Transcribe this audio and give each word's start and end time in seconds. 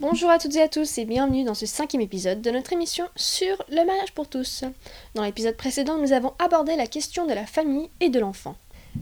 Bonjour 0.00 0.30
à 0.30 0.38
toutes 0.38 0.56
et 0.56 0.62
à 0.62 0.68
tous 0.68 0.98
et 0.98 1.04
bienvenue 1.04 1.44
dans 1.44 1.54
ce 1.54 1.66
cinquième 1.66 2.02
épisode 2.02 2.42
de 2.42 2.50
notre 2.50 2.72
émission 2.72 3.06
sur 3.16 3.62
le 3.68 3.86
mariage 3.86 4.12
pour 4.12 4.28
tous. 4.28 4.64
Dans 5.14 5.22
l'épisode 5.22 5.56
précédent, 5.56 5.98
nous 5.98 6.12
avons 6.12 6.34
abordé 6.38 6.74
la 6.76 6.86
question 6.86 7.26
de 7.26 7.32
la 7.32 7.46
famille 7.46 7.90
et 8.00 8.08
de 8.08 8.18
l'enfant. 8.18 8.56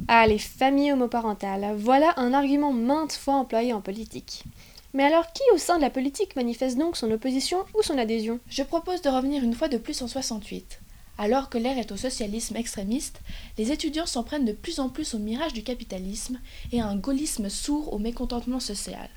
Ah, 0.06 0.26
les 0.26 0.38
familles 0.38 0.92
homoparentales, 0.92 1.74
voilà 1.76 2.12
un 2.18 2.34
argument 2.34 2.72
maintes 2.72 3.14
fois 3.14 3.34
employé 3.34 3.72
en 3.72 3.80
politique. 3.80 4.44
Mais 4.94 5.04
alors 5.04 5.32
qui 5.32 5.42
au 5.54 5.58
sein 5.58 5.76
de 5.76 5.82
la 5.82 5.90
politique 5.90 6.36
manifeste 6.36 6.78
donc 6.78 6.96
son 6.96 7.10
opposition 7.10 7.64
ou 7.74 7.82
son 7.82 7.98
adhésion? 7.98 8.40
Je 8.48 8.62
propose 8.62 9.02
de 9.02 9.10
revenir 9.10 9.44
une 9.44 9.54
fois 9.54 9.68
de 9.68 9.78
plus 9.78 10.00
en 10.02 10.08
68. 10.08 10.80
Alors 11.18 11.50
que 11.50 11.58
l'ère 11.58 11.78
est 11.78 11.92
au 11.92 11.96
socialisme 11.96 12.56
extrémiste, 12.56 13.20
les 13.58 13.72
étudiants 13.72 14.06
s'en 14.06 14.22
prennent 14.22 14.44
de 14.44 14.52
plus 14.52 14.80
en 14.80 14.88
plus 14.88 15.14
au 15.14 15.18
mirage 15.18 15.52
du 15.52 15.62
capitalisme 15.62 16.38
et 16.72 16.80
à 16.80 16.86
un 16.86 16.96
gaullisme 16.96 17.48
sourd 17.48 17.92
au 17.92 17.98
mécontentement 17.98 18.60
social. 18.60 19.10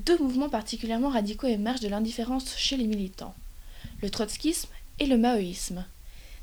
Deux 0.00 0.18
mouvements 0.18 0.48
particulièrement 0.48 1.08
radicaux 1.08 1.46
émergent 1.46 1.80
de 1.80 1.88
l'indifférence 1.88 2.56
chez 2.56 2.76
les 2.76 2.86
militants 2.86 3.34
le 4.02 4.10
trotskisme 4.10 4.68
et 4.98 5.06
le 5.06 5.16
maoïsme, 5.16 5.84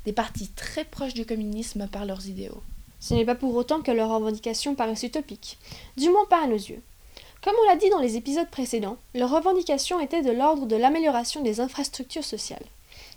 des 0.04 0.12
partis 0.12 0.48
très 0.48 0.84
proches 0.84 1.14
du 1.14 1.24
communisme 1.24 1.86
par 1.88 2.04
leurs 2.04 2.26
idéaux. 2.26 2.62
Ce 3.00 3.14
n'est 3.14 3.24
pas 3.24 3.34
pour 3.34 3.54
autant 3.54 3.82
que 3.82 3.90
leurs 3.90 4.10
revendications 4.10 4.74
paraissent 4.74 5.02
utopiques, 5.02 5.58
du 5.96 6.08
moins 6.08 6.26
pas 6.28 6.44
à 6.44 6.46
nos 6.46 6.56
yeux. 6.56 6.82
Comme 7.42 7.56
on 7.60 7.68
l'a 7.68 7.76
dit 7.76 7.90
dans 7.90 7.98
les 7.98 8.16
épisodes 8.16 8.48
précédents, 8.48 8.98
leurs 9.14 9.30
revendications 9.30 9.98
étaient 9.98 10.22
de 10.22 10.30
l'ordre 10.30 10.66
de 10.66 10.76
l'amélioration 10.76 11.42
des 11.42 11.60
infrastructures 11.60 12.24
sociales. 12.24 12.64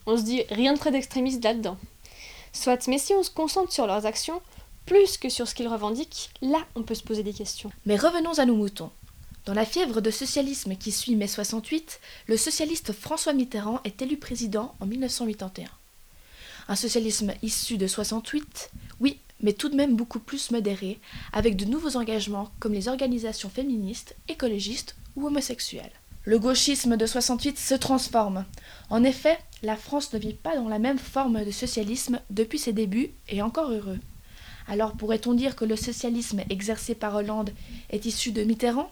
On 0.07 0.17
se 0.17 0.23
dit 0.23 0.43
rien 0.49 0.73
de 0.73 0.79
très 0.79 0.91
d'extrémiste 0.91 1.43
là-dedans. 1.43 1.77
Soit, 2.51 2.87
mais 2.87 2.97
si 2.97 3.13
on 3.13 3.21
se 3.21 3.29
concentre 3.29 3.71
sur 3.71 3.85
leurs 3.85 4.07
actions, 4.07 4.41
plus 4.87 5.17
que 5.17 5.29
sur 5.29 5.47
ce 5.47 5.53
qu'ils 5.53 5.67
revendiquent, 5.67 6.31
là 6.41 6.59
on 6.75 6.81
peut 6.81 6.95
se 6.95 7.03
poser 7.03 7.21
des 7.21 7.33
questions. 7.33 7.71
Mais 7.85 7.97
revenons 7.97 8.39
à 8.39 8.45
nos 8.45 8.55
moutons. 8.55 8.89
Dans 9.45 9.53
la 9.53 9.65
fièvre 9.65 10.01
de 10.01 10.09
socialisme 10.09 10.75
qui 10.75 10.91
suit 10.91 11.15
mai 11.15 11.27
68, 11.27 11.99
le 12.25 12.35
socialiste 12.35 12.93
François 12.93 13.33
Mitterrand 13.33 13.79
est 13.83 14.01
élu 14.01 14.17
président 14.17 14.73
en 14.79 14.87
1981. 14.87 15.69
Un 16.67 16.75
socialisme 16.75 17.31
issu 17.43 17.77
de 17.77 17.85
68, 17.85 18.71
oui, 18.73 18.84
mais 19.45 19.53
tout 19.53 19.69
de 19.69 19.75
même 19.75 19.95
beaucoup 19.95 20.19
plus 20.19 20.49
modéré, 20.49 20.99
avec 21.31 21.55
de 21.55 21.65
nouveaux 21.65 21.97
engagements 21.97 22.49
comme 22.59 22.73
les 22.73 22.87
organisations 22.87 23.49
féministes, 23.49 24.15
écologistes 24.27 24.95
ou 25.15 25.27
homosexuelles. 25.27 25.91
Le 26.23 26.39
gauchisme 26.39 26.97
de 26.97 27.05
68 27.05 27.59
se 27.59 27.75
transforme. 27.75 28.45
En 28.89 29.03
effet, 29.03 29.37
la 29.61 29.75
France 29.75 30.11
ne 30.13 30.17
vit 30.17 30.33
pas 30.33 30.55
dans 30.55 30.67
la 30.67 30.79
même 30.79 30.97
forme 30.97 31.45
de 31.45 31.51
socialisme 31.51 32.19
depuis 32.31 32.57
ses 32.57 32.73
débuts, 32.73 33.11
et 33.29 33.43
encore 33.43 33.69
heureux. 33.69 33.99
Alors 34.67 34.93
pourrait-on 34.93 35.35
dire 35.35 35.55
que 35.55 35.63
le 35.63 35.75
socialisme 35.75 36.41
exercé 36.49 36.95
par 36.95 37.13
Hollande 37.13 37.51
est 37.91 38.05
issu 38.05 38.31
de 38.31 38.43
Mitterrand 38.43 38.89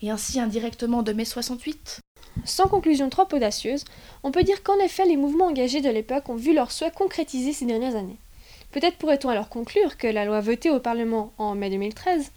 et 0.00 0.08
ainsi 0.08 0.40
indirectement 0.40 1.02
de 1.02 1.12
mai 1.12 1.26
68 1.26 2.00
Sans 2.46 2.68
conclusion 2.68 3.10
trop 3.10 3.28
audacieuse, 3.30 3.84
on 4.22 4.30
peut 4.30 4.44
dire 4.44 4.62
qu'en 4.62 4.78
effet 4.78 5.04
les 5.04 5.18
mouvements 5.18 5.48
engagés 5.48 5.82
de 5.82 5.90
l'époque 5.90 6.30
ont 6.30 6.36
vu 6.36 6.54
leurs 6.54 6.72
souhaits 6.72 6.94
concrétisés 6.94 7.52
ces 7.52 7.66
dernières 7.66 7.96
années. 7.96 8.16
Peut-être 8.72 8.98
pourrait-on 8.98 9.28
alors 9.28 9.48
conclure 9.48 9.96
que 9.96 10.06
la 10.06 10.24
loi 10.24 10.40
votée 10.40 10.70
au 10.70 10.78
Parlement 10.78 11.32
en 11.38 11.54
mai 11.54 11.70
2013, 11.70 12.30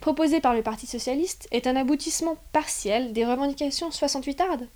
proposée 0.00 0.40
par 0.40 0.54
le 0.54 0.62
Parti 0.62 0.86
socialiste, 0.86 1.48
est 1.50 1.66
un 1.66 1.76
aboutissement 1.76 2.36
partiel 2.52 3.12
des 3.12 3.24
revendications 3.24 3.88
68ardes 3.88 4.68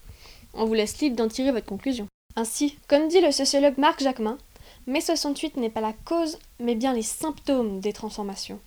On 0.55 0.65
vous 0.65 0.75
laisse 0.75 0.99
libre 1.01 1.17
d'en 1.17 1.29
tirer 1.29 1.53
votre 1.53 1.67
conclusion. 1.67 2.07
Ainsi, 2.35 2.79
comme 2.89 3.09
dit 3.09 3.21
le 3.21 3.31
sociologue 3.31 3.77
Marc 3.77 4.03
Jacquemin, 4.03 4.39
mai 4.87 5.03
68 5.03 5.59
n'est 5.59 5.69
pas 5.69 5.83
la 5.83 5.93
cause, 5.93 6.39
mais 6.59 6.75
bien 6.75 6.95
les 6.95 7.03
symptômes 7.03 7.81
des 7.81 7.93
transformations. 7.93 8.61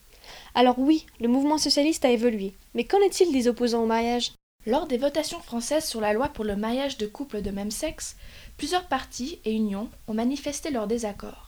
Alors 0.53 0.77
oui, 0.77 1.07
le 1.19 1.27
mouvement 1.27 1.57
socialiste 1.57 2.05
a 2.05 2.11
évolué, 2.11 2.53
mais 2.75 2.83
qu'en 2.83 2.99
est-il 2.99 3.31
des 3.31 3.47
opposants 3.47 3.83
au 3.83 3.87
mariage? 3.87 4.33
Lors 4.67 4.87
des 4.87 4.97
votations 4.97 5.39
françaises 5.39 5.85
sur 5.85 6.01
la 6.01 6.13
loi 6.13 6.29
pour 6.29 6.43
le 6.43 6.55
mariage 6.55 6.97
de 6.97 7.05
couples 7.07 7.41
de 7.41 7.51
même 7.51 7.71
sexe, 7.71 8.15
plusieurs 8.57 8.87
partis 8.87 9.39
et 9.45 9.51
unions 9.51 9.89
ont 10.07 10.13
manifesté 10.13 10.71
leur 10.71 10.87
désaccord. 10.87 11.44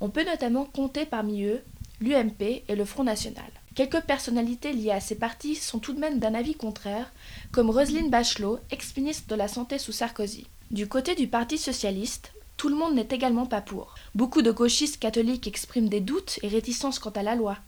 On 0.00 0.10
peut 0.10 0.24
notamment 0.24 0.64
compter 0.64 1.06
parmi 1.06 1.44
eux 1.44 1.62
l'UMP 2.00 2.62
et 2.68 2.74
le 2.74 2.84
Front 2.84 3.04
National. 3.04 3.50
Quelques 3.74 4.02
personnalités 4.02 4.72
liées 4.72 4.90
à 4.92 5.00
ces 5.00 5.16
partis 5.16 5.56
sont 5.56 5.78
tout 5.78 5.92
de 5.92 6.00
même 6.00 6.18
d'un 6.18 6.34
avis 6.34 6.54
contraire, 6.54 7.12
comme 7.50 7.70
Roselyne 7.70 8.10
Bachelot, 8.10 8.60
ex-ministre 8.70 9.28
de 9.28 9.34
la 9.34 9.48
Santé 9.48 9.78
sous 9.78 9.92
Sarkozy. 9.92 10.46
Du 10.70 10.88
côté 10.88 11.14
du 11.14 11.26
Parti 11.26 11.58
socialiste, 11.58 12.32
tout 12.56 12.68
le 12.68 12.76
monde 12.76 12.94
n'est 12.94 13.08
également 13.10 13.46
pas 13.46 13.60
pour. 13.60 13.94
Beaucoup 14.14 14.42
de 14.42 14.52
gauchistes 14.52 15.00
catholiques 15.00 15.46
expriment 15.46 15.88
des 15.88 16.00
doutes 16.00 16.38
et 16.42 16.48
réticences 16.48 16.98
quant 16.98 17.10
à 17.10 17.22
la 17.22 17.34
loi. 17.34 17.58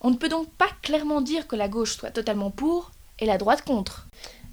On 0.00 0.10
ne 0.10 0.16
peut 0.16 0.28
donc 0.28 0.48
pas 0.50 0.70
clairement 0.82 1.20
dire 1.20 1.48
que 1.48 1.56
la 1.56 1.68
gauche 1.68 1.96
soit 1.96 2.10
totalement 2.10 2.50
pour 2.50 2.92
et 3.18 3.26
la 3.26 3.38
droite 3.38 3.64
contre. 3.64 4.06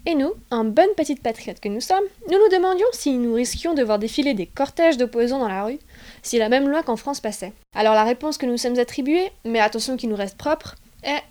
Et 0.05 0.15
nous, 0.15 0.33
en 0.51 0.65
bonne 0.65 0.93
petite 0.97 1.21
patriote 1.21 1.61
que 1.61 1.69
nous 1.69 1.79
sommes, 1.79 2.03
nous 2.29 2.37
nous 2.37 2.49
demandions 2.49 2.87
si 2.91 3.13
nous 3.13 3.33
risquions 3.33 3.73
de 3.73 3.83
voir 3.83 3.99
défiler 3.99 4.33
des 4.33 4.45
cortèges 4.45 4.97
d'opposants 4.97 5.39
dans 5.39 5.47
la 5.47 5.63
rue, 5.63 5.79
si 6.21 6.37
la 6.37 6.49
même 6.49 6.67
loi 6.67 6.83
qu'en 6.83 6.97
France 6.97 7.21
passait. 7.21 7.53
Alors 7.73 7.93
la 7.93 8.03
réponse 8.03 8.37
que 8.37 8.45
nous 8.45 8.57
sommes 8.57 8.79
attribuée, 8.79 9.31
mais 9.45 9.61
attention 9.61 9.95
qu'il 9.95 10.09
nous 10.09 10.17
reste 10.17 10.37
propre, 10.37 10.75
est 11.03 11.23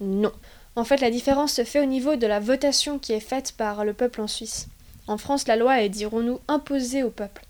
non. 0.00 0.32
En 0.76 0.84
fait, 0.84 1.00
la 1.00 1.10
différence 1.10 1.54
se 1.54 1.64
fait 1.64 1.80
au 1.80 1.86
niveau 1.86 2.14
de 2.14 2.26
la 2.28 2.38
votation 2.38 3.00
qui 3.00 3.12
est 3.12 3.20
faite 3.20 3.52
par 3.56 3.84
le 3.84 3.94
peuple 3.94 4.20
en 4.20 4.28
Suisse. 4.28 4.68
En 5.08 5.18
France, 5.18 5.48
la 5.48 5.56
loi 5.56 5.82
est, 5.82 5.88
dirons-nous, 5.88 6.38
imposée 6.46 7.02
au 7.02 7.10
peuple. 7.10 7.42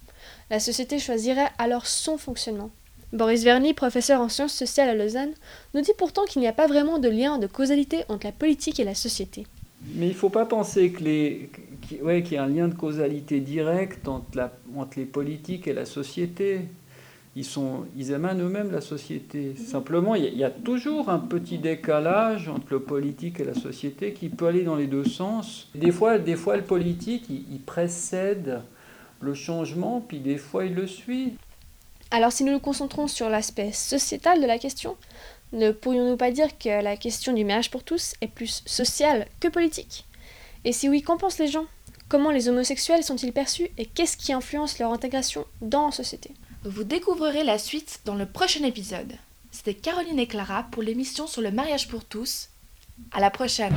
La 0.48 0.60
société 0.60 0.98
choisirait 0.98 1.50
alors 1.58 1.86
son 1.86 2.16
fonctionnement. 2.16 2.70
Boris 3.12 3.42
Verny, 3.42 3.74
professeur 3.74 4.20
en 4.20 4.30
sciences 4.30 4.54
sociales 4.54 4.88
à 4.88 4.94
Lausanne, 4.94 5.34
nous 5.74 5.82
dit 5.82 5.92
pourtant 5.98 6.24
qu'il 6.24 6.40
n'y 6.40 6.48
a 6.48 6.54
pas 6.54 6.66
vraiment 6.66 6.98
de 6.98 7.08
lien 7.08 7.38
de 7.38 7.46
causalité 7.46 8.04
entre 8.08 8.26
la 8.26 8.32
politique 8.32 8.80
et 8.80 8.84
la 8.84 8.94
société. 8.94 9.46
Mais 9.94 10.06
il 10.06 10.12
ne 10.12 10.14
faut 10.14 10.28
pas 10.28 10.46
penser 10.46 10.90
que 10.90 11.02
les, 11.02 11.50
ouais, 12.02 12.22
qu'il 12.22 12.34
y 12.34 12.36
a 12.36 12.44
un 12.44 12.48
lien 12.48 12.68
de 12.68 12.74
causalité 12.74 13.40
direct 13.40 14.08
entre, 14.08 14.36
la, 14.36 14.52
entre 14.76 14.98
les 14.98 15.06
politiques 15.06 15.66
et 15.66 15.72
la 15.72 15.86
société. 15.86 16.62
Ils, 17.36 17.44
sont, 17.44 17.86
ils 17.96 18.10
émanent 18.10 18.40
eux-mêmes 18.40 18.72
la 18.72 18.80
société. 18.80 19.54
Simplement, 19.56 20.16
il 20.16 20.24
y, 20.24 20.26
a, 20.26 20.30
il 20.30 20.38
y, 20.38 20.44
a, 20.44 20.50
toujours 20.50 21.10
un 21.10 21.20
petit 21.20 21.58
décalage 21.58 22.48
entre 22.48 22.66
le 22.70 22.80
politique 22.80 23.38
et 23.38 23.44
la 23.44 23.54
société 23.54 24.12
qui 24.12 24.28
peut 24.28 24.46
aller 24.46 24.64
dans 24.64 24.74
les 24.74 24.88
deux 24.88 25.04
sens. 25.04 25.68
Des 25.74 25.92
fois, 25.92 26.18
des 26.18 26.36
fois 26.36 26.56
le 26.56 26.64
politique, 26.64 27.26
il, 27.30 27.44
il 27.52 27.60
précède 27.60 28.62
le 29.20 29.34
changement, 29.34 30.04
puis 30.06 30.18
des 30.18 30.38
fois, 30.38 30.64
il 30.64 30.74
le 30.74 30.86
suit. 30.86 31.34
Alors 32.10 32.32
si 32.32 32.42
nous 32.42 32.52
nous 32.52 32.60
concentrons 32.60 33.06
sur 33.06 33.28
l'aspect 33.28 33.70
sociétal 33.70 34.40
de 34.40 34.46
la 34.46 34.58
question, 34.58 34.96
ne 35.52 35.72
pourrions-nous 35.72 36.16
pas 36.16 36.30
dire 36.30 36.58
que 36.58 36.82
la 36.82 36.96
question 36.96 37.32
du 37.32 37.44
mariage 37.44 37.70
pour 37.70 37.82
tous 37.82 38.14
est 38.20 38.28
plus 38.28 38.62
sociale 38.66 39.26
que 39.40 39.48
politique? 39.48 40.04
Et 40.64 40.72
si 40.72 40.88
oui, 40.88 41.02
qu'en 41.02 41.16
pensent 41.16 41.38
les 41.38 41.48
gens? 41.48 41.66
Comment 42.08 42.30
les 42.30 42.48
homosexuels 42.48 43.04
sont-ils 43.04 43.32
perçus 43.32 43.68
et 43.78 43.86
qu'est-ce 43.86 44.16
qui 44.16 44.32
influence 44.32 44.78
leur 44.78 44.92
intégration 44.92 45.44
dans 45.60 45.86
la 45.86 45.92
société? 45.92 46.32
Vous 46.64 46.84
découvrirez 46.84 47.44
la 47.44 47.58
suite 47.58 48.00
dans 48.04 48.14
le 48.14 48.26
prochain 48.26 48.64
épisode. 48.64 49.14
C'était 49.52 49.74
Caroline 49.74 50.18
et 50.18 50.26
Clara 50.26 50.66
pour 50.70 50.82
l'émission 50.82 51.26
sur 51.26 51.40
le 51.40 51.50
mariage 51.50 51.88
pour 51.88 52.04
tous. 52.04 52.48
À 53.12 53.20
la 53.20 53.30
prochaine. 53.30 53.74